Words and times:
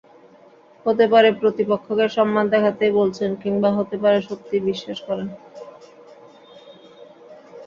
হতে 0.85 1.05
পারে 1.13 1.29
প্রতিপক্ষকে 1.41 2.05
সম্মান 2.17 2.45
দেখাতেই 2.53 2.93
বলছেন, 2.99 3.29
কিংবা 3.43 3.69
হতে 3.77 3.95
পারে 4.03 4.17
সত্যিই 4.21 4.65
বিশ্বাস 4.69 4.99
করেন। 5.07 5.27